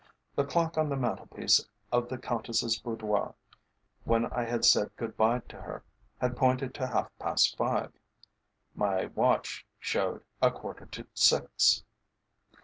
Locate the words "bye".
5.15-5.41